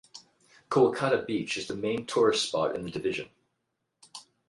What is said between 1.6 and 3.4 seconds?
the main tourist spot in the division.